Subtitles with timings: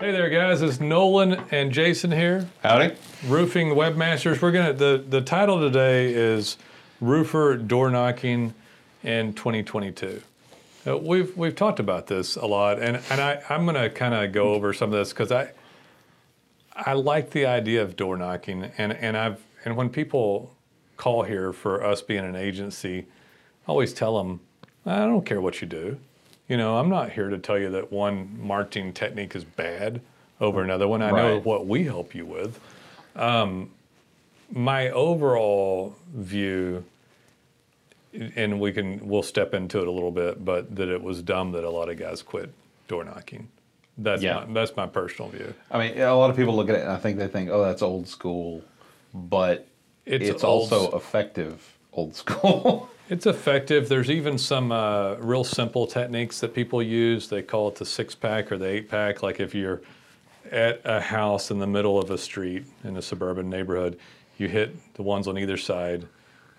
[0.00, 0.62] Hey there, guys.
[0.62, 2.94] It's Nolan and Jason here, Howdy.
[3.26, 4.40] roofing webmasters.
[4.40, 6.56] We're gonna the the title today is
[7.00, 8.54] roofer door knocking
[9.02, 10.22] in 2022.
[10.86, 14.32] Uh, we've we've talked about this a lot, and and I I'm gonna kind of
[14.32, 15.50] go over some of this because I
[16.74, 20.56] I like the idea of door knocking, and and I've and when people
[20.96, 24.40] call here for us being an agency, I always tell them
[24.86, 25.98] I don't care what you do.
[26.50, 30.00] You know, I'm not here to tell you that one marketing technique is bad
[30.40, 31.00] over another one.
[31.00, 32.58] I know what we help you with.
[33.14, 33.70] Um,
[34.50, 36.84] my overall view,
[38.34, 41.52] and we can we'll step into it a little bit, but that it was dumb
[41.52, 42.52] that a lot of guys quit
[42.88, 43.46] door knocking.
[43.96, 44.44] That's Yeah.
[44.44, 45.54] my, that's my personal view.
[45.70, 47.62] I mean, a lot of people look at it and I think they think, oh,
[47.62, 48.64] that's old school,
[49.14, 49.68] but
[50.04, 52.90] It's it's, also effective old school.
[53.10, 53.88] It's effective.
[53.88, 57.28] There's even some uh, real simple techniques that people use.
[57.28, 59.20] They call it the six pack or the eight pack.
[59.20, 59.82] Like if you're
[60.52, 63.98] at a house in the middle of a street in a suburban neighborhood,
[64.38, 66.06] you hit the ones on either side,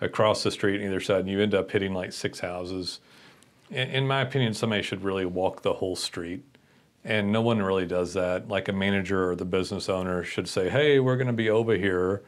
[0.01, 2.99] across the street on either side, and you end up hitting like six houses.
[3.69, 6.43] In, in my opinion, somebody should really walk the whole street.
[7.05, 8.49] And no one really does that.
[8.49, 11.77] Like a manager or the business owner should say, hey, we're going to be over
[11.77, 12.23] here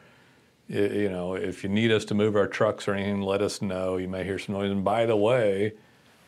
[0.68, 3.96] you know, if you need us to move our trucks or anything, let us know.
[3.96, 4.70] You may hear some noise.
[4.70, 5.72] And by the way,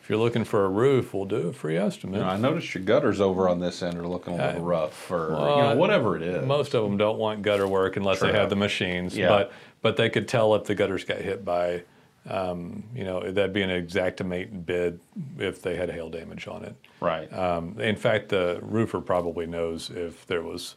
[0.01, 2.19] if you're looking for a roof, we'll do a free estimate.
[2.19, 5.11] You know, I noticed your gutters over on this end are looking a little rough,
[5.11, 6.45] or you know, whatever it is.
[6.45, 9.17] Most of them don't want gutter work unless they have the machines.
[9.17, 9.27] Yeah.
[9.27, 11.83] But but they could tell if the gutters got hit by,
[12.29, 14.99] um, you know, that'd be an Xactimate bid
[15.37, 16.75] if they had hail damage on it.
[16.99, 17.31] right.
[17.31, 20.75] Um, in fact, the roofer probably knows if there was,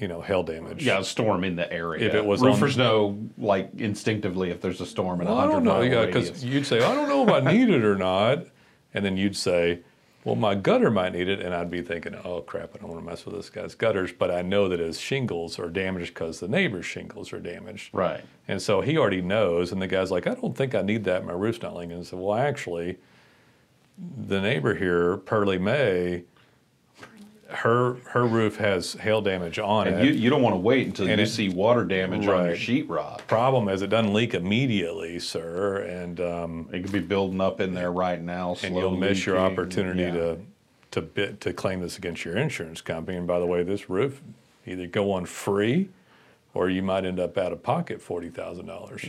[0.00, 0.84] you know, hail damage.
[0.84, 2.06] yeah, a storm in the area.
[2.06, 5.38] If it was on- roofers know, like instinctively, if there's a storm in a Well,
[5.38, 7.68] I hundred don't know, mile yeah, because you'd say, I don't know if I need
[7.68, 8.46] it or not,
[8.94, 9.80] and then you'd say,
[10.24, 13.02] well, my gutter might need it, and I'd be thinking, oh crap, I don't want
[13.02, 16.40] to mess with this guy's gutters, but I know that his shingles are damaged because
[16.40, 18.22] the neighbor's shingles are damaged, Right.
[18.48, 21.24] and so he already knows, and the guy's like, I don't think I need that.
[21.24, 21.92] My roof's not leaking.
[21.92, 22.98] And so, well, actually,
[24.26, 26.24] the neighbor here, Pearly May,
[27.52, 30.04] her her roof has hail damage on And it.
[30.06, 32.56] you, you don't want to wait until And you it- see water damage on your
[32.56, 33.26] sheetrock.
[33.26, 37.74] Problem is, it doesn't leak immediately, sir, and um, It could be building up in
[37.74, 40.10] there right now, and you'll miss your opportunity Yeah.
[40.12, 40.38] to
[40.92, 43.16] to bid, to claim this against your insurance company.
[43.16, 44.20] And by the way, this roof
[44.66, 45.88] either go on free,
[46.52, 49.04] or you might end up out of pocket forty thousand dollars.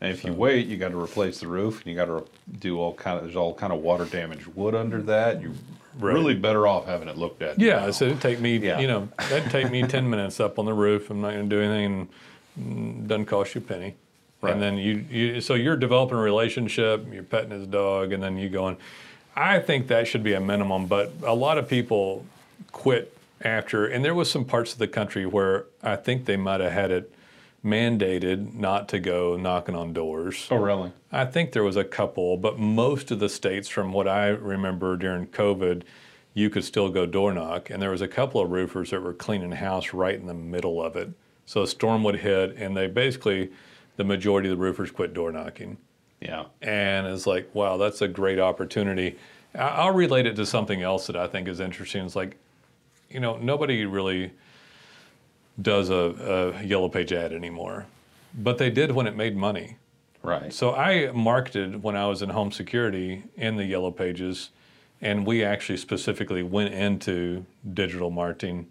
[0.00, 2.24] And if you wait, you got to replace the roof, and you got to
[2.58, 5.40] do all kind of there's all kind of water damaged wood under that.
[5.42, 5.52] You're
[5.98, 6.14] Right.
[6.14, 7.58] really better off having it looked at.
[7.58, 7.90] Yeah, now.
[7.90, 8.78] so it'd take me, Yeah.
[8.78, 11.10] you know, that'd take me ten minutes up on the roof.
[11.10, 12.08] I'm not going to do anything.
[12.56, 13.94] And, mm, doesn't cost you a penny.
[14.40, 14.52] Right.
[14.52, 17.06] And then you, you, so you're developing a relationship.
[17.12, 18.76] You're petting his dog, and then you going.
[19.36, 22.24] I think that should be a minimum, but a lot of people
[22.72, 26.60] quit after, and there was some parts of the country where I think they might
[26.60, 27.12] have had it
[27.64, 30.46] mandated not to go knocking on doors.
[30.50, 30.92] Oh, really?
[31.12, 34.96] I think there was a couple, but most of the states, from what I remember
[34.96, 35.82] during COVID,
[36.32, 37.70] you could still go door knock.
[37.70, 40.82] And there was a couple of roofers that were cleaning house right in the middle
[40.82, 41.10] of it.
[41.44, 43.50] So a storm would hit, and they basically,
[43.96, 45.76] the majority of the roofers quit door knocking.
[46.20, 46.44] Yeah.
[46.62, 49.18] And it's like, wow, that's a great opportunity.
[49.54, 52.06] I'll relate it to something else that I think is interesting.
[52.06, 52.36] It's like,
[53.10, 54.30] you know, nobody really
[55.60, 57.86] does a, a yellow page ad anymore,
[58.34, 59.76] but they did when it made money.
[60.22, 60.52] Right.
[60.52, 64.50] So I marketed when I was in home security in the yellow pages,
[65.00, 68.70] and we actually specifically went into digital marketing.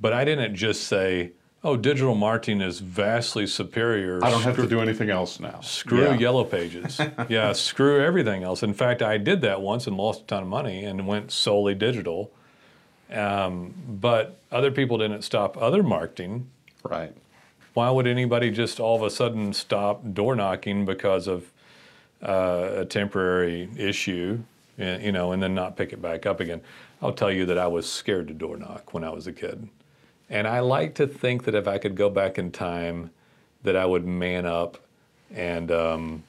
[0.00, 4.66] But I didn't just say, "Oh, digital marketing is vastly superior." I don't have to
[4.66, 5.60] do anything else now.
[5.60, 6.14] Screw Yeah.
[6.16, 6.98] yellow pages.
[7.28, 8.62] yeah, screw everything else.
[8.62, 11.74] In fact, I did that once and lost a ton of money and went solely
[11.74, 12.30] digital.
[13.12, 16.50] Um, but other people didn't stop other marketing
[16.84, 17.12] Right.
[17.74, 21.50] why would anybody just all of a sudden stop door knocking because of
[22.22, 24.38] uh, a temporary issue,
[24.76, 26.60] and, you know, and then not pick it back up again?
[27.00, 29.68] I'll tell you that I was scared to door knock when I was a kid,
[30.28, 33.10] and I like to think that if I could go back in time,
[33.62, 34.78] that I would man up
[35.34, 36.22] and um,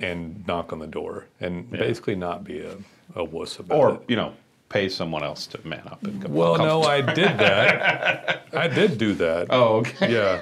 [0.00, 2.76] and knock on the door and basically not be a,
[3.14, 4.00] a wuss about Or it.
[4.08, 4.32] you know,
[4.70, 6.32] pay someone else to man up and come.
[6.32, 8.46] Well, come- no, I did that.
[8.54, 9.48] I did do that.
[9.50, 10.12] Oh, okay.
[10.14, 10.40] Yeah.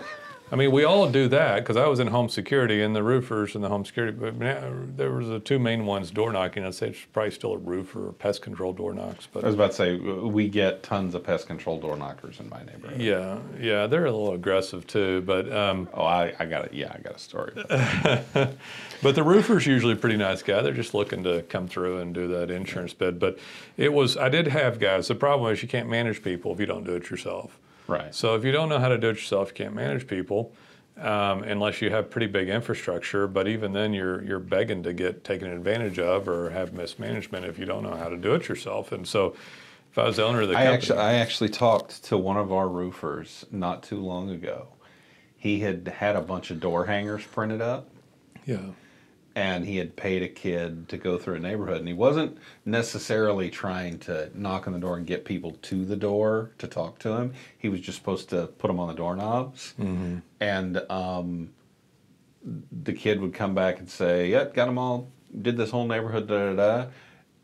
[0.51, 3.55] I mean, we all do that because I was in home security and the roofers
[3.55, 4.17] and the home security.
[4.19, 4.39] But
[4.97, 6.65] there was the two main ones door knocking.
[6.65, 9.29] I'd say it's probably still a roofer or pest control door knocks.
[9.31, 12.49] But I was about to say we get tons of pest control door knockers in
[12.49, 13.01] my neighborhood.
[13.01, 15.21] yeah, yeah, they're a little aggressive too.
[15.23, 16.73] But um, Oh, I, I got it.
[16.73, 17.53] Yeah, I got a story.
[19.01, 20.61] But the roofer's usually a pretty nice guy.
[20.61, 23.21] They're just looking to come through and do that insurance bid.
[23.21, 23.39] But
[23.77, 25.07] it was, I did have guys.
[25.07, 27.57] The problem is you can't manage people if you don't do it yourself.
[27.89, 28.15] Right.
[28.15, 30.55] So if you don't know how to do it yourself, you can't manage people
[31.01, 33.27] um, unless you have pretty big infrastructure.
[33.27, 37.59] But even then, you're you're begging to get taken advantage of or have mismanagement if
[37.59, 38.93] you don't know how to do it yourself.
[38.93, 39.37] And so,
[39.91, 42.37] if I was the owner of the I company, actually, I actually talked to one
[42.37, 44.69] of our roofers not too long ago.
[45.37, 47.89] He had had a bunch of door hangers printed up,
[48.45, 48.59] yeah,
[49.39, 53.49] and he had paid a kid to go through a neighborhood, and he wasn't necessarily
[53.49, 57.13] trying to knock on the door and get people to the door to talk to
[57.13, 57.33] him.
[57.57, 59.75] He was just supposed to put them on the doorknobs,
[60.41, 61.51] and um,
[62.83, 65.09] the kid would come back and say, "Yep, got them all.
[65.41, 66.87] Did this whole neighborhood, da da da."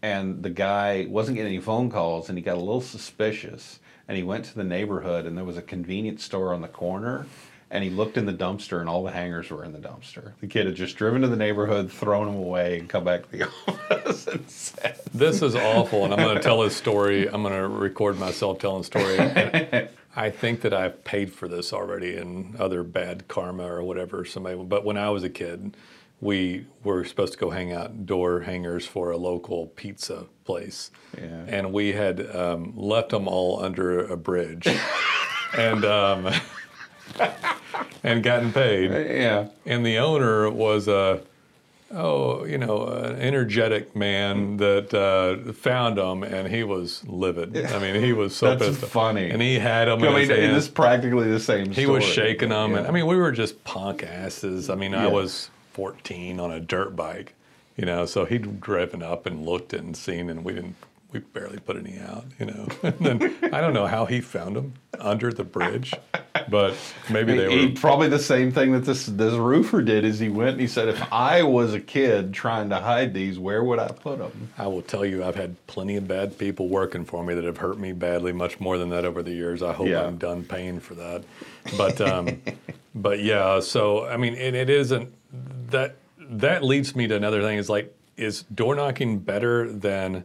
[0.02, 3.79] And the guy wasn't getting any phone calls, and he got a little suspicious.
[4.08, 7.26] And he went to the neighborhood, and there was a convenience store on the corner.
[7.70, 10.32] And he looked in the dumpster, and all the hangers were in the dumpster.
[10.40, 13.37] The kid had just driven to the neighborhood, thrown them away, and come back to
[13.37, 16.05] the office and said, this is awful.
[16.05, 17.26] And I'm going to tell this story.
[17.28, 19.19] I'm going to record myself telling the story.
[19.19, 24.25] And I think that I've paid for this already in other bad karma or whatever.
[24.25, 25.76] Somebody, but when I was a kid,
[26.20, 31.44] we were supposed to go hang out door hangers for a local pizza place, Yeah.
[31.49, 34.69] and we had um, left them all under a bridge,
[35.58, 36.32] and um,
[38.03, 38.91] and gotten paid.
[38.91, 41.23] "Yeah, And the owner was a,
[41.93, 47.56] oh, you know, an energetic man that uh, found them, and he was livid.
[47.56, 48.93] I mean, he was so That's pissed.
[48.93, 49.31] funny.
[49.31, 50.03] And he had them.
[50.03, 53.33] I mean, it's practically the same." He was shaking them, and I mean, we were
[53.33, 54.69] just punk asses.
[54.71, 57.35] I mean, I was 14 on a dirt bike,
[57.77, 60.77] you know, so he'd driven up and looked and seen, and we didn't.
[61.14, 62.66] We barely put any out, you know.
[62.82, 65.94] and then I don't know how he found them under the bridge,
[66.49, 66.75] but
[67.08, 67.72] maybe they he, were.
[67.72, 70.88] probably the same thing that this this roofer did is he went and he said
[70.88, 74.66] if I was a kid trying to hide these where would I put them I
[74.66, 77.78] will tell you, I've had plenty of bad people working for me that have hurt
[77.78, 79.62] me badly, much more than that over the years.
[79.62, 80.05] I hope Yeah.
[80.05, 81.22] I'm done paying for that.
[81.78, 82.43] But, um,
[82.96, 83.60] but yeah.
[83.60, 85.14] So I mean, and it isn't
[85.70, 85.94] that.
[86.28, 87.58] That leads me to another thing.
[87.58, 90.25] Is like, is door knocking better than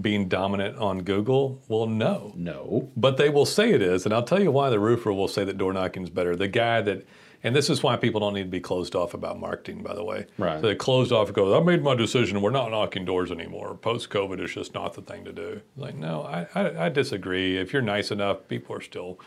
[0.00, 1.60] being dominant on Google?
[1.68, 2.32] Well, no.
[2.34, 5.28] no But they will say it is, and I'll tell you why the roofer will
[5.28, 6.34] say that door knocking is better.
[6.34, 7.04] The guy that,
[7.42, 10.04] and this is why people don't need to be closed off about marketing, by the
[10.04, 10.26] way.
[10.38, 10.60] Right.
[10.60, 12.40] So they closed off and goes, I made my decision.
[12.40, 13.74] We're not knocking doors anymore.
[13.74, 15.60] Post COVID is just not the thing to do.
[15.76, 17.58] Like, no, I, I, I disagree.
[17.58, 19.18] If you're nice enough, people are still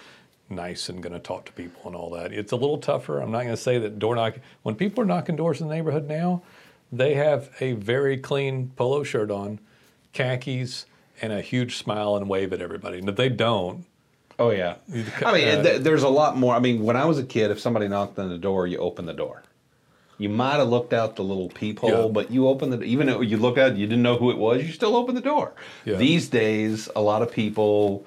[0.50, 2.32] nice and going to talk to people and all that.
[2.32, 3.20] It's a little tougher.
[3.20, 5.76] I'm not going to say that door knocking, when people are knocking doors in the
[5.76, 6.42] neighborhood now,
[6.92, 9.60] they have a very clean polo shirt on,
[10.16, 10.86] khakis,
[11.22, 12.98] and a huge smile and wave at everybody.
[13.00, 13.86] And if they don't,
[14.40, 14.76] oh yeah
[15.26, 17.52] I mean uh, th- there's a lot more I mean when I was a kid
[17.52, 19.44] if somebody knocked on the door you open the door
[20.18, 22.08] you might have looked out the little peephole Yeah.
[22.12, 24.62] but you opened the even though you look out you didn't know who it was
[24.62, 25.54] you still open the door
[25.86, 25.96] Yeah.
[25.96, 28.06] these days a lot of people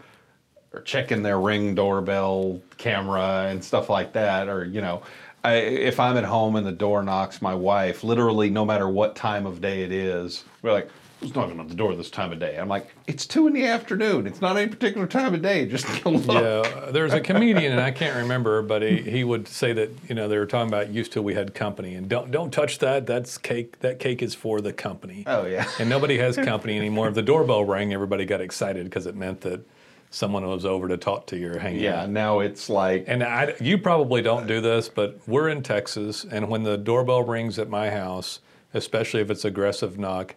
[0.75, 5.01] are checking their ring doorbell camera and stuff like that or you know
[5.43, 9.17] I, if i'm at home and the door knocks my wife literally no matter what
[9.17, 12.39] time of day it is we're like who's knocking on the door this time of
[12.39, 15.67] day i'm like it's two in the afternoon it's not any particular time of day
[15.67, 16.27] just look.
[16.29, 19.91] Yeah, uh, there's a comedian, and I can't remember, but he, he would say that
[20.09, 22.79] you know they were talking about used to we had company, and don't don't touch
[22.79, 23.07] that.
[23.07, 23.81] That's cake.
[23.81, 25.25] That cake is for the company.
[25.27, 27.09] oh yeah And nobody has company anymore.
[27.09, 29.61] If the doorbell rang, everybody got excited because it meant that
[30.11, 32.11] someone was over to talk to you or hang yeah out.
[32.11, 36.49] now it's like And I, you probably don't do this, but we're in Texas, and
[36.49, 38.41] when the doorbell rings at my house,
[38.73, 40.35] especially if it's aggressive knock,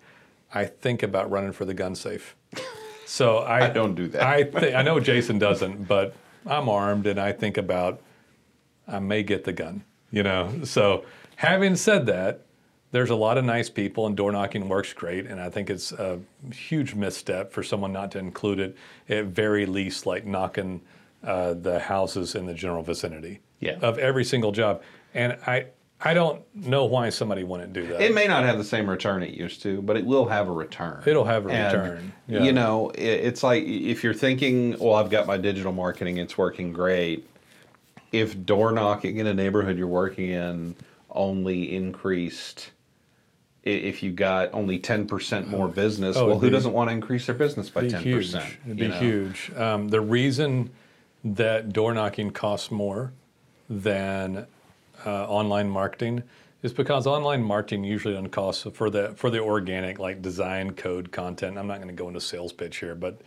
[0.53, 2.35] I think about running for the gun safe.
[3.05, 4.21] So I, I don't do that.
[4.23, 6.15] I th- I know Jason doesn't, but
[6.47, 7.99] I'm armed, and I think about
[8.87, 9.83] I may get the gun.
[10.11, 10.61] You know.
[10.63, 11.03] So
[11.35, 12.45] having said that,
[12.93, 15.25] there's a lot of nice people, and door knocking works great.
[15.25, 16.21] And I think it's a
[16.53, 18.77] huge misstep for someone not to include it
[19.09, 20.79] at very least, like knocking
[21.21, 23.77] uh, the houses in the general vicinity Yeah.
[23.81, 24.81] of every single job.
[25.13, 25.65] And I
[26.03, 28.01] I don't know why somebody wouldn't do that.
[28.01, 30.51] It may not have the same return it used to, but it will have a
[30.51, 31.03] return.
[31.05, 32.43] It'll have a And, return, yeah.
[32.43, 36.73] You know, it's like if you're thinking, well, I've got my digital marketing, it's working
[36.73, 37.27] great.
[38.11, 40.75] If door knocking in a neighborhood you're working in
[41.11, 42.71] only increased,
[43.63, 47.27] if you got only 10% more business, Oh, well, who be- doesn't want to increase
[47.27, 48.01] their business by be 10%?
[48.01, 48.33] huge.
[48.65, 48.99] It'd be know?
[48.99, 49.51] huge.
[49.55, 50.71] Um, the reason
[51.23, 53.13] that door knocking costs more
[53.69, 54.47] than
[55.05, 56.23] uh, online marketing
[56.63, 61.11] is because online marketing usually doesn't cost for the for the organic like design code
[61.11, 61.57] content.
[61.57, 63.21] I'm not going to go into sales pitch here, but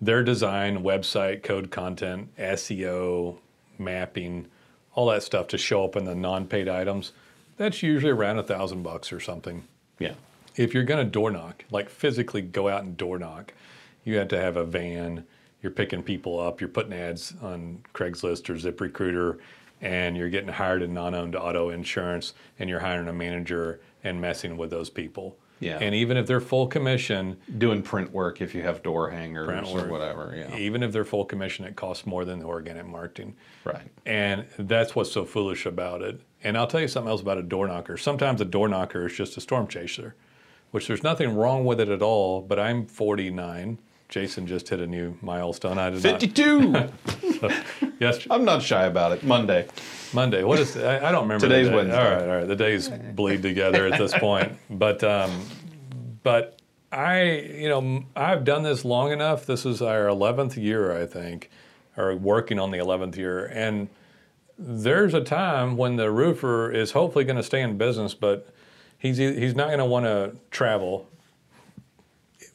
[0.00, 3.36] their design, website, code content, SEO,
[3.78, 4.46] mapping,
[4.94, 7.12] all that stuff to show up in the non-paid items,
[7.56, 9.64] that's usually around a thousand bucks or something.
[9.98, 10.14] Yeah.
[10.56, 13.52] If you're going to door knock, like physically go out and door knock,
[14.04, 15.24] you have to have a van.
[15.62, 16.60] You're picking people up.
[16.60, 19.38] You're putting ads on Craigslist or ZipRecruiter,
[19.80, 24.56] and you're getting hired in non-owned auto insurance, and you're hiring a manager and messing
[24.56, 25.36] with those people.
[25.60, 25.78] Yeah.
[25.80, 29.88] And even if they're full commission, Doing print work if you have door hangers or
[29.88, 30.34] whatever.
[30.36, 30.56] Yeah.
[30.56, 33.36] even if they're full commission, it costs more than the organic marketing.
[33.64, 33.82] Right.
[34.06, 36.20] And that's what's so foolish about it.
[36.44, 37.96] And I'll tell you something else about a door knocker.
[37.96, 40.14] Sometimes a door knocker is just a storm chaser,
[40.70, 42.40] which there's nothing wrong with it at all.
[42.40, 43.78] But I'm 49.
[44.08, 45.76] Jason just hit a new milestone.
[45.78, 46.20] I did not.
[46.20, 46.88] 52.
[48.00, 49.24] Yes, I'm not shy about it.
[49.24, 49.66] Monday.
[50.12, 50.42] Monday.
[50.44, 50.76] What is?
[50.76, 51.46] I, I don't remember.
[51.48, 51.74] Today's day.
[51.74, 51.98] Wednesday.
[51.98, 52.46] All right, all right.
[52.48, 54.52] The days bleed together at this point.
[54.70, 55.44] But um,
[56.22, 56.60] but
[56.92, 59.46] I, you know, I've done this long enough.
[59.46, 61.50] This is our 11th year, I think,
[61.96, 63.88] or working on the 11th year, and
[64.58, 68.48] there's a time when the roofer is hopefully going to stay in business, but
[68.96, 71.08] he's he's not going to want to travel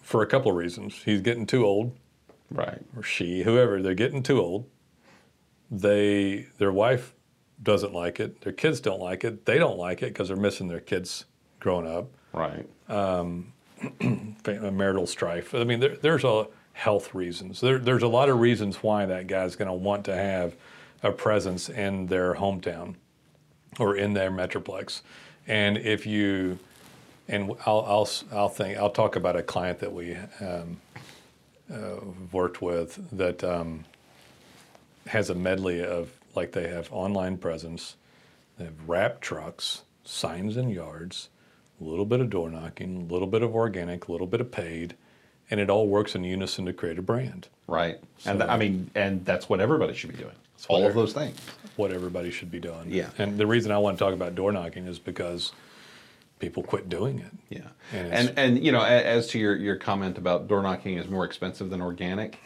[0.02, 1.02] for a couple of reasons.
[1.04, 1.96] He's getting too old
[2.52, 2.82] Right.
[2.96, 4.66] or she, whoever, they're getting too old.
[5.74, 7.14] They, their wife
[7.62, 8.42] doesn't like it.
[8.42, 9.46] Their kids don't like it.
[9.46, 11.26] They don't like it because they're missing their kids
[11.60, 12.10] growing up.
[12.32, 12.68] Right.
[14.44, 15.56] Fa- Marital strife.
[15.56, 17.60] I mean, there, there's a health reasons.
[17.60, 20.56] There, there's a lot of reasons why that guy's going to want to have
[21.02, 22.96] a presence in their hometown
[23.80, 25.02] or in their metroplex.
[25.48, 26.60] And if you,
[27.28, 30.80] and I'll, I'll, I'll think, I'll talk about a client that we um,
[31.74, 31.96] uh,
[32.32, 33.86] worked with that um,
[35.08, 37.96] has a medley of, like they have online presence,
[38.58, 41.30] they have wrap trucks, signs in yards,
[41.82, 44.52] a little bit of door knocking, a little bit of organic, a little bit of
[44.52, 44.96] paid,
[45.50, 47.48] and it all works in unison to create a brand.
[47.68, 48.00] Right.
[48.26, 50.36] and th- I mean, and that's what everybody should be doing.
[50.68, 51.38] what All of those things.
[51.76, 52.86] What everybody should be doing.
[52.92, 53.10] Yeah.
[53.18, 55.52] And the reason I want to talk about door knocking is because
[56.40, 57.32] people quit doing it.
[57.50, 57.68] Yeah.
[57.92, 61.26] And And and you know, as to your your comment about door knocking is more
[61.26, 62.40] expensive than organic,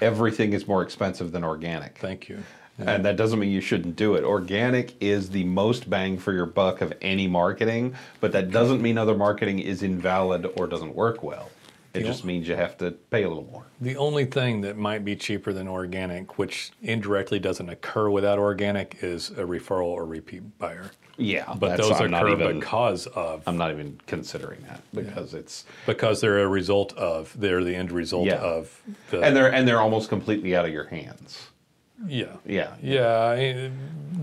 [0.00, 1.98] everything is more expensive than organic.
[1.98, 2.42] Thank you.
[2.78, 4.24] And that doesn't mean you shouldn't do it.
[4.24, 8.98] Organic is the most bang for your buck of any marketing, but that doesn't mean
[8.98, 11.50] other marketing is invalid or doesn't work well.
[11.94, 12.08] It Yeah.
[12.08, 13.66] just means you have to pay a little more.
[13.80, 18.98] The only thing that might be cheaper than organic, which indirectly doesn't occur without organic,
[19.00, 20.90] is a referral or repeat buyer.
[21.16, 25.32] Yeah, But those I'm not occur even, because of I'm not even considering that because
[25.32, 28.38] it's because they're a result of they're the end result Yeah.
[28.40, 28.82] of
[29.12, 31.50] the and they're and they're almost completely out of your hands.
[32.08, 32.70] yeah Yeah.
[32.82, 33.70] yeah I-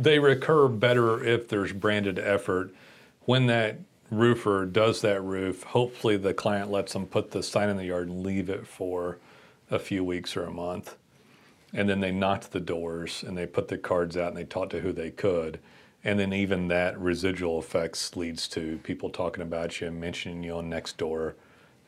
[0.02, 2.74] they recur better if there's branded effort
[3.22, 3.78] when that
[4.12, 8.10] roofer does that roof hopefully the client lets them put the sign in the yard
[8.10, 9.18] and leave it for
[9.72, 10.98] a few weeks or a month.
[11.74, 14.72] And then they knocked the doors and they put the cards out and they talked
[14.72, 15.60] to who they could.
[16.04, 20.70] And then even that residual effects leads to people talking about you mentioning you on
[20.70, 21.36] next door.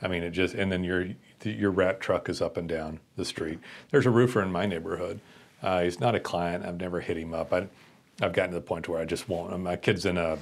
[0.01, 1.09] I mean it just and then your
[1.43, 3.59] your wrap truck is up and down the street.
[3.91, 5.19] There's a roofer in my neighborhood.
[5.61, 6.65] Uh, he's not a client.
[6.65, 7.51] I've never hit him up.
[7.51, 7.67] I,
[8.21, 10.37] i've gotten to the point where i just won't my kid's in a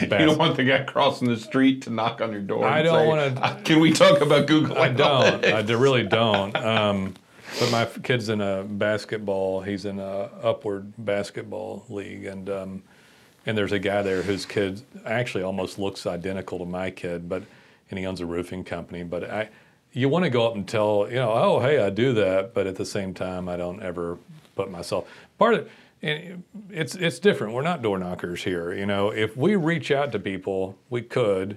[0.00, 2.64] You don't want the guy crossing the street to knock on your door.
[2.66, 4.76] I don't wanna- "Uh, Can we talk about Google?
[4.78, 5.44] I don't.
[5.44, 6.54] I really don't.
[6.56, 7.14] Um,
[7.60, 9.60] but my kid's in a basketball.
[9.60, 12.82] He's in a upward basketball league, and um,
[13.46, 17.42] and there's a guy there whose kid actually almost looks identical to my kid, but
[17.90, 19.02] and he owns a roofing company.
[19.04, 19.48] But I,
[19.92, 22.66] you want to go up and tell you know, oh hey, I do that, but
[22.66, 24.18] at the same time, I don't ever
[24.56, 25.06] put myself
[25.38, 25.70] part of.
[26.04, 27.54] And it's it's different.
[27.54, 28.74] We're not door knockers here.
[28.74, 31.56] You know, if we reach out to people, we could,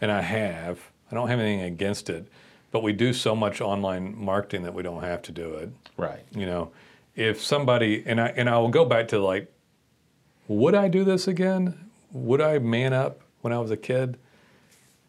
[0.00, 0.90] and I have.
[1.12, 2.26] I don't have anything against it,
[2.72, 5.70] but we do so much online marketing that we don't have to do it.
[5.96, 6.24] Right.
[6.32, 6.72] You know,
[7.14, 9.52] if somebody and I and I will go back to like,
[10.48, 11.88] would I do this again?
[12.10, 14.18] Would I man up when I was a kid?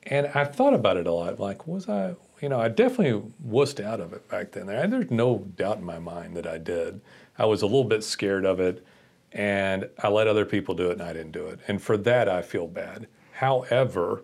[0.04, 1.40] And I thought about it a lot.
[1.40, 2.14] Like, was I?
[2.40, 4.68] You know, I definitely wussed out of it back then.
[4.68, 7.02] There's no doubt in my mind that I did.
[7.38, 8.86] I was a little bit scared of it,
[9.32, 11.60] and I let other people do it, and I didn't do it.
[11.68, 13.08] And for that, I feel bad.
[13.34, 14.24] However,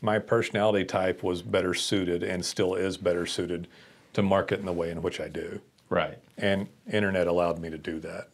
[0.00, 3.68] my personality type was better suited, and still is better suited,
[4.14, 5.60] to market in the way in which I do
[5.90, 6.18] Right.
[6.38, 8.28] and internet allowed me to do that.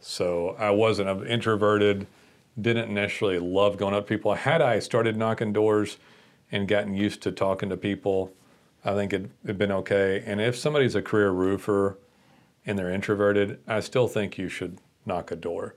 [0.00, 2.06] So I wasn't I'm introverted,
[2.60, 4.34] didn't necessarily love going up to people.
[4.34, 5.96] Had I started knocking doors
[6.52, 8.32] and gotten used to talking to people,
[8.84, 10.22] I think it'd, it'd been okay.
[10.24, 11.98] And if somebody's a career roofer
[12.66, 15.74] and they're introverted, I still think you should knock a door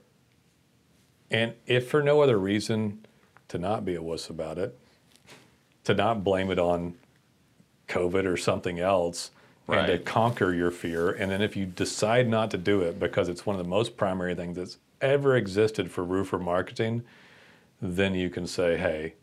[1.30, 3.04] And if for no other reason,
[3.48, 4.78] to not be a wuss about it,
[5.84, 6.94] to not blame it on
[7.88, 9.30] COVID or something else,
[9.68, 11.10] and to conquer your fear.
[11.10, 13.96] And then if you decide not to do it because it's one of the most
[13.96, 17.02] primary things that's ever existed for roofer marketing,
[17.80, 19.14] then you can say, hey,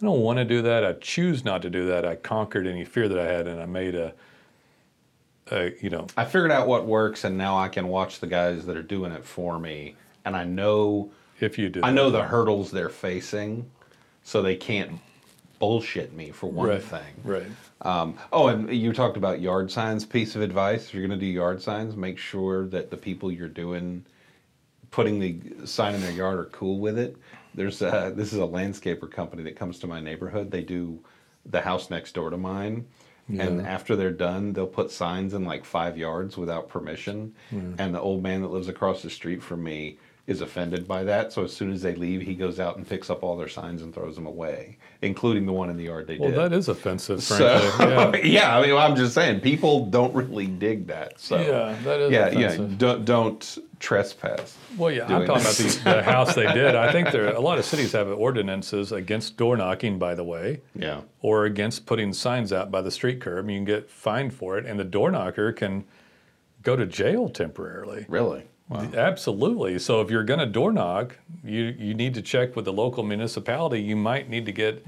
[0.00, 0.84] I don't want to do that.
[0.84, 2.06] I choose not to do that.
[2.06, 4.14] I conquered any fear that I had and I made a,
[5.50, 8.66] a you know, I figured out what works, and now I can watch the guys
[8.66, 12.22] that are doing it for me, and I know if you do I know the
[12.22, 13.70] hurdles they're facing,
[14.22, 15.00] so they can't
[15.58, 17.14] bullshit me for one right, thing.
[17.22, 17.46] Right.
[17.82, 20.04] Um, oh, and you talked about yard signs.
[20.04, 23.30] Piece of advice: if you're going to do yard signs, make sure that the people
[23.30, 24.04] you're doing
[24.90, 27.16] putting the sign in their yard are cool with it.
[27.54, 30.50] There's a, this is a landscaper company that comes to my neighborhood.
[30.50, 30.98] They do
[31.46, 32.86] the house next door to mine.
[33.38, 37.34] And after they're done, they'll put signs in like five yards without permission.
[37.50, 37.74] Hmm.
[37.78, 41.32] And the old man that lives across the street from me is offended by that.
[41.32, 43.82] So as soon as they leave, he goes out and picks up all their signs
[43.82, 46.36] and throws them away, including the one in the yard they Well, did.
[46.38, 47.36] Well, that is offensive, So
[47.80, 48.16] yeah.
[48.22, 51.18] yeah, I mean, I'm just saying, people don't really dig that.
[51.18, 52.70] So Yeah, that is yeah, offensive.
[52.70, 52.76] yeah.
[52.78, 54.56] Don't don't trespass.
[54.76, 55.80] Well, yeah, I'm talking this.
[55.80, 56.74] about the, the house they did.
[56.76, 60.60] I think there a lot of cities have ordinances against door knocking, by the way,
[60.76, 63.48] Yeah, or against putting signs out by the street curb.
[63.50, 65.84] You can get fined for it, and the door knocker can
[66.62, 68.04] go to jail temporarily.
[68.08, 68.44] really.
[68.70, 69.78] Absolutely.
[69.78, 73.02] So if you're going to door knock, you you need to check with the local
[73.02, 73.80] municipality.
[73.80, 74.84] You might need to get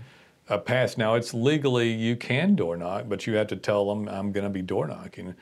[0.48, 0.96] a pass.
[0.96, 4.44] Now it's legally you can door knock, but you have to tell them I'm going
[4.44, 5.34] to be door knocking.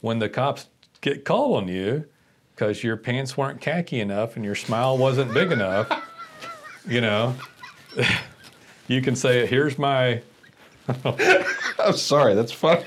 [0.00, 0.66] When the cops
[1.00, 2.06] get called on you
[2.54, 5.90] because your pants weren't khaki enough and your smile wasn't big enough,
[6.88, 7.34] you know,
[8.88, 10.22] you can say, "Here's my."
[11.78, 12.34] I'm sorry.
[12.34, 12.82] That's fun.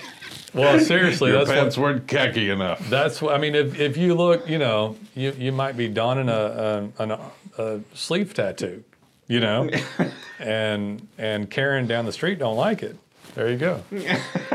[0.53, 2.87] Well, seriously, Your that's what pants weren't khaki enough.
[2.89, 3.53] That's what I mean.
[3.55, 7.19] If, if you look, you know, you, you might be donning a, a, an-
[7.57, 8.83] a sleeve tattoo,
[9.27, 9.69] you know,
[10.39, 12.95] and and Karen down the street don't like it.
[13.35, 13.83] There you go.
[13.91, 13.99] You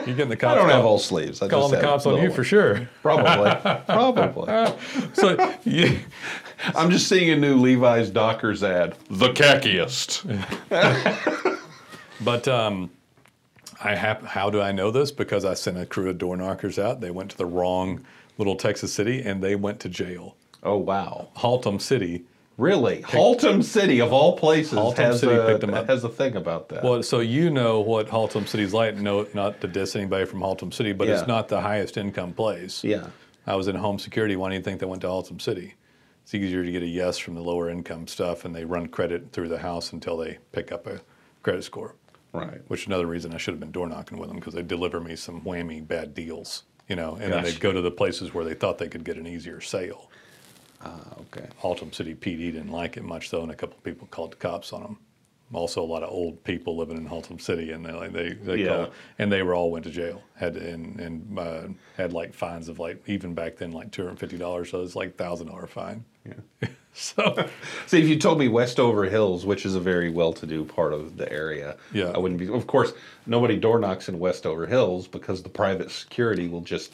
[0.06, 0.52] getting the cops?
[0.54, 1.40] I don't have call- all sleeves.
[1.40, 2.88] I calling just the have cops on you little for sure.
[3.02, 3.50] Probably.
[3.86, 4.74] Probably.
[5.14, 6.00] So you,
[6.74, 8.96] I'm just seeing a new Levi's Dockers ad.
[9.08, 10.24] The khakiest.
[12.20, 12.90] but um,
[13.84, 14.22] I have.
[14.22, 15.10] How do I know this?
[15.10, 17.00] Because I sent a crew of door knockers out.
[17.00, 18.04] They went to the wrong
[18.38, 20.36] little Texas city and they went to jail.
[20.62, 21.28] Oh wow.
[21.36, 22.24] Haltom City.
[22.58, 23.02] Really?
[23.02, 25.86] Haltom City of all places Haltom has City a picked 'em up.
[25.88, 26.84] has a thing about that.
[26.84, 28.96] Well, so you know what Haltom City's like.
[28.96, 31.18] No, not to diss anybody from Haltom City, but Yeah.
[31.18, 32.84] it's not the highest income place.
[32.84, 33.06] yeah.
[33.46, 34.36] I was in home security.
[34.36, 35.74] Why do you think they went to Haltom City?
[36.22, 39.32] It's easier to get a yes from the lower income stuff, and they run credit
[39.32, 41.00] through the house until they pick up a
[41.42, 41.96] credit score.
[42.32, 42.60] Right.
[42.68, 45.00] Which is another reason I should have been door knocking with them because they deliver
[45.00, 48.44] me some whammy bad deals, you know, and then they'd go to the places where
[48.44, 50.10] they thought they could get an easier sale.
[50.84, 51.46] Ah, okay.
[51.60, 54.36] Haltom City PD didn't like it much though, and a couple of people called the
[54.36, 54.98] cops on them.
[55.52, 58.56] Also, a lot of old people living in Haltom City, and they like they, they
[58.62, 58.68] Yeah.
[58.68, 60.22] called, and they were all went to jail.
[60.34, 61.62] Had and and uh,
[61.98, 64.70] had like fines of like even back then like two hundred fifty dollars.
[64.70, 66.06] So it's like thousand dollar fine.
[66.26, 66.68] Yeah.
[66.94, 67.48] So
[67.86, 71.30] See, if you told me Westover Hills, which is a very well-to-do part of the
[71.32, 72.12] area, Yeah.
[72.14, 72.48] I wouldn't be.
[72.48, 72.92] Of course,
[73.26, 76.92] nobody door knocks in Westover Hills because the private security will just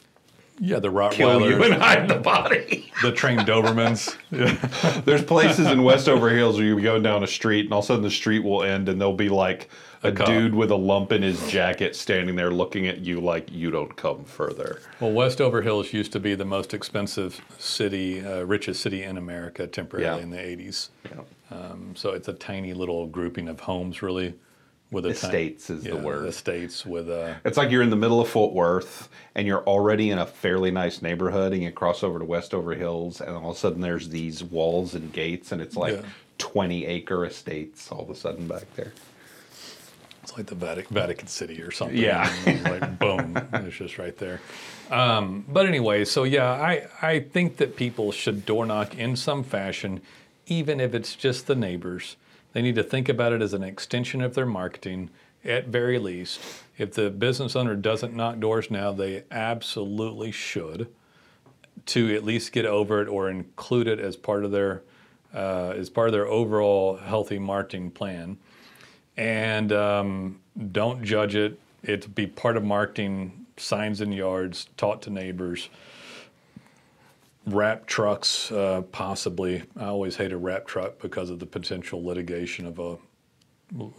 [0.61, 2.91] yeah, the kill you and hide the body.
[3.01, 4.15] the trained Dobermans.
[4.29, 5.01] Yeah.
[5.05, 7.87] There's places in Westover Hills where you go down a street and all of a
[7.87, 9.69] sudden the street will end and there'll be like
[10.03, 10.27] a, cop.
[10.27, 13.95] dude with a lump in his jacket standing there looking at you like you don't
[13.95, 14.79] come further.
[14.99, 19.67] Well, Westover Hills used to be the most expensive city, uh, richest city in America
[19.67, 20.23] temporarily Yeah.
[20.23, 20.89] in the eighties.
[21.05, 21.21] Yeah.
[21.51, 24.35] Um, so it's a tiny little grouping of homes, really,
[24.91, 26.27] with a Estates is the word.
[26.27, 30.09] Estates with uh, It's like you're in the middle of Fort Worth and you're already
[30.11, 33.55] in a fairly nice neighborhood and you cross over to Westover Hills and all of
[33.55, 36.01] a sudden there's these walls and gates and it's like Yeah.
[36.39, 38.93] 20 acre estates all of a sudden back there.
[40.29, 41.97] It's like the Vatican, Vatican City or something.
[41.97, 42.31] Yeah.
[42.45, 44.41] Like boom, it's just right there.
[44.91, 49.43] Um, but anyway, so yeah, I I think that people should door knock in some
[49.43, 50.01] fashion,
[50.45, 52.15] even if it's just the neighbors.
[52.53, 55.09] They need to think about it as an extension of their marketing,
[55.43, 56.39] at very least.
[56.77, 60.87] If the business owner doesn't knock doors now, they absolutely should
[61.87, 64.83] to at least get over it or include it as part of their
[65.33, 68.37] uh, as part of their overall healthy marketing plan.
[69.19, 70.39] And um,
[70.71, 71.59] don't judge it.
[71.83, 73.45] It be part of marketing.
[73.57, 75.67] Signs in yards, taught to neighbors.
[77.45, 79.63] Wrap trucks, uh, possibly.
[79.77, 82.97] I always hate a wrap truck because of the potential litigation of a,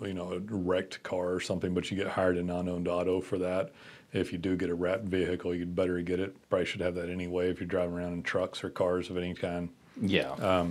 [0.06, 1.74] you know, a wrecked car or something.
[1.74, 3.72] But you get hired a non-owned auto for that.
[4.14, 6.34] If you do get a wrapped vehicle, you'd better get it.
[6.48, 9.34] Probably should have that anyway if you're driving around in trucks or cars of any
[9.34, 9.68] kind.
[10.00, 10.64] Yeah.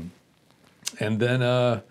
[1.00, 1.82] And then, uh,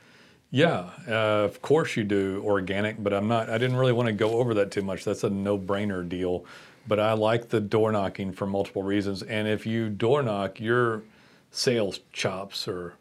[0.50, 3.50] yeah, uh, of course you do organic, but I'm not.
[3.50, 5.04] I didn't really want to go over that too much.
[5.04, 6.44] That's a no-brainer deal.
[6.86, 9.22] But I like the door knocking for multiple reasons.
[9.22, 11.02] And if you door knock, your
[11.50, 12.94] sales chops are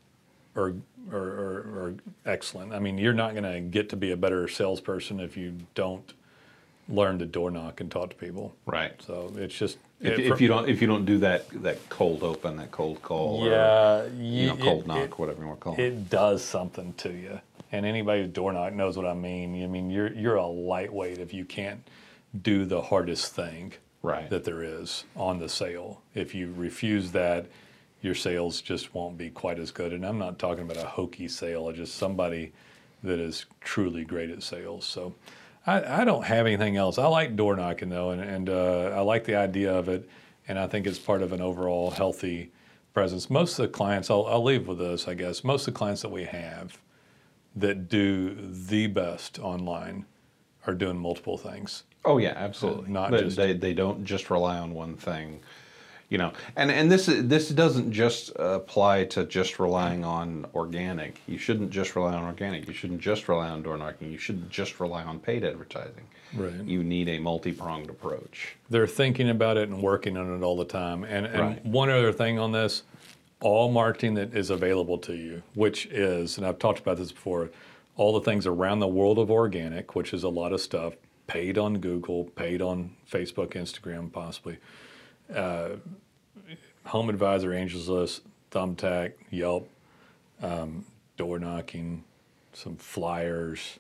[0.55, 0.73] are
[1.11, 2.73] are, are, are excellent.
[2.73, 6.13] I mean, you're not going to get to be a better salesperson if you don't
[6.89, 8.53] learn to door knock and talk to people.
[8.65, 9.01] Right.
[9.01, 12.57] So it's just If, if you don't if you don't do that that cold open,
[12.57, 15.63] that cold call, or, yeah, you know, cold it- knock, it- whatever you want to
[15.63, 15.79] call it.
[15.79, 17.39] it does something to you.
[17.71, 19.61] And anybody who door knock knows what I mean.
[19.63, 21.81] I mean, you're you're a lightweight if you can't
[22.41, 24.29] do the hardest thing Right.
[24.29, 26.01] that there is on the sale.
[26.13, 27.47] If you refuse that,
[28.01, 29.91] your sales just won't be quite as good.
[29.93, 32.51] And I'm not talking about a hokey sale, just somebody
[33.03, 34.85] that is truly great at sales.
[34.85, 35.15] So
[35.67, 36.97] I, I don't have anything else.
[36.97, 40.09] I like door knocking though, and, and uh, I like the idea of it.
[40.47, 42.51] And I think it's part of an overall healthy
[42.93, 43.29] presence.
[43.29, 46.01] Most of the clients, I'll, I'll leave with this, I guess, most of the clients
[46.03, 46.79] that we have
[47.57, 50.05] that do the best online
[50.65, 51.83] are doing multiple things.
[52.05, 52.89] Oh yeah, absolutely.
[52.89, 55.41] Not But just- they they don't just rely on one thing,
[56.09, 56.31] you know.
[56.55, 61.21] And and this this doesn't just apply to just relying on organic.
[61.27, 62.67] You shouldn't just rely on organic.
[62.67, 64.11] You shouldn't just rely on door knocking.
[64.11, 66.07] You shouldn't just rely on paid advertising.
[66.35, 66.53] Right.
[66.65, 68.55] You need a multi pronged approach.
[68.69, 71.03] they're thinking about it and working on it all the time.
[71.05, 71.65] And, and Right.
[71.65, 72.83] one other thing on this,
[73.39, 77.49] all marketing that is available to you, which is, and I've talked about this before,
[77.95, 80.95] all the things around the world of organic, which is a lot of stuff,
[81.27, 84.57] paid on Google, paid on Facebook, Instagram, possibly.
[85.33, 85.69] Uh,
[86.85, 89.69] Home Advisor, Angie's List, Thumbtack, Yelp,
[90.41, 90.85] um,
[91.17, 92.03] door knocking,
[92.53, 93.79] some flyers,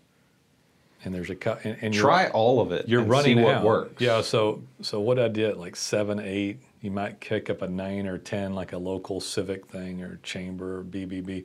[1.05, 1.63] and there's a cut.
[1.63, 2.87] And, and you're- Try all of it.
[2.89, 3.63] you're running see what out.
[3.63, 4.01] works.
[4.01, 4.21] Yeah.
[4.21, 6.59] So so what I did like seven, eight.
[6.81, 10.79] You might kick up a nine or ten, like a local civic thing or chamber
[10.79, 11.43] or BBB,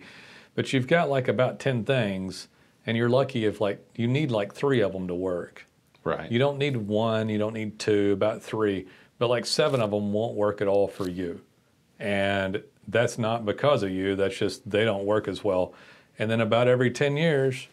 [0.55, 2.49] but you've got like about ten things,
[2.87, 5.67] and you're lucky if like you need like three of them to work.
[6.05, 6.31] Right.
[6.31, 8.87] You don't need one, you don't need two, about three,
[9.23, 11.41] but like seven of them won't work at all for you.
[12.01, 15.75] And that's not because of you, that's just they don't work as well.
[16.19, 17.69] And then about every 10 years,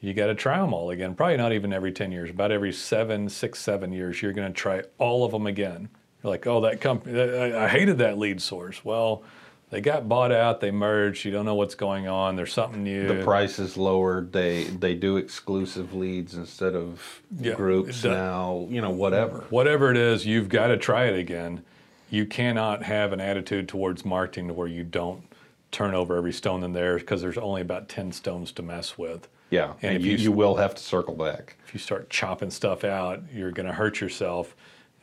[0.00, 1.14] you got to try them all again.
[1.14, 4.58] Probably not even every 10 years, about every seven, six, seven years, you're going to
[4.58, 5.90] try all of them again.
[6.24, 8.82] You're like, oh, that company, I I hated that lead source.
[8.82, 9.24] Well,
[9.70, 13.08] they got bought out, they merged, you don't know what's going on, there's something new.
[13.08, 18.66] the price is lower, They they do exclusive leads instead of Yeah, groups does- now.
[18.70, 19.44] You know, whatever.
[19.50, 21.62] whatever it is, you've got to try it again.
[22.10, 25.24] You cannot have an attitude towards marketing to where you don't
[25.72, 29.26] turn over every stone in there because there's only about 10 stones to mess with.
[29.50, 31.56] Yeah, And and, if you, you- you will have to circle back.
[31.66, 34.54] If you start chopping stuff out, you're going to hurt yourself.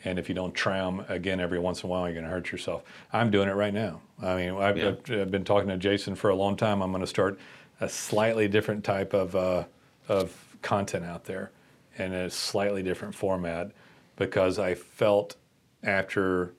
[0.06, 2.30] And if you don't try them again every once in a while, you're going to
[2.32, 2.84] hurt yourself.
[3.14, 4.02] I'm doing it right now.
[4.22, 4.90] I mean, I've, Yeah.
[4.90, 6.82] I've, I've been talking to Jason for a long time.
[6.82, 7.40] I'm going to start
[7.80, 9.64] a slightly different type of, uh,
[10.10, 11.52] of content out there
[11.98, 13.72] in a slightly different format
[14.18, 15.36] because I felt
[15.84, 16.54] after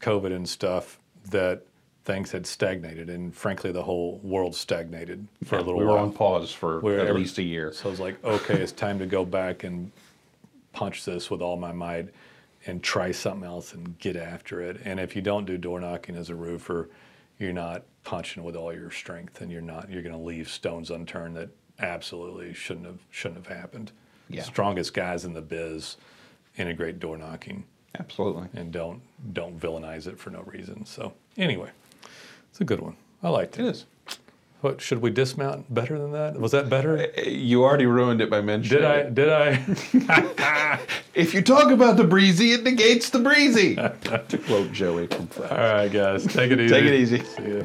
[0.00, 0.98] COVID and stuff
[1.30, 1.62] that
[2.04, 3.08] things had stagnated.
[3.08, 6.04] And frankly, the whole world stagnated for a Yeah, little we were while.
[6.04, 7.72] on pause for We're at least a year.
[7.72, 9.92] So I was like, okay, it's time to go back and
[10.72, 12.08] punch this with all my might
[12.66, 14.80] and try something else and get after it.
[14.84, 16.88] And if you don't do door knocking as a roofer,
[17.38, 20.90] you're not punching with all your strength and you're not you're going to leave stones
[20.90, 23.92] unturned that absolutely shouldn't have shouldn't have happened.
[24.28, 24.42] Yeah.
[24.42, 25.96] Strongest guys in the biz
[26.56, 27.64] integrate door knocking
[27.98, 28.48] Absolutely.
[28.54, 30.84] and don't don't villainize it for no reason.
[30.86, 31.70] So anyway,
[32.50, 32.96] it's a good one.
[33.22, 33.64] I liked it.
[33.64, 33.86] It is.
[34.62, 36.38] What should we dismount better than that?
[36.38, 36.96] Was that better?
[36.96, 38.80] Uh, uh, you already ruined it by mentioning.
[38.80, 39.10] Did I?
[39.10, 40.78] Did I?
[41.14, 43.74] If you talk about the breezy, it negates the breezy.
[43.76, 45.52] to quote Joey from Friends.
[45.52, 46.74] All right, guys, take it easy.
[46.74, 47.22] Take it easy.
[47.22, 47.64] See ya.